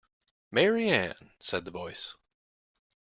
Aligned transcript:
Mary 0.49 0.89
Ann!’ 0.89 1.29
said 1.39 1.63
the 1.63 1.69
voice. 1.69 2.15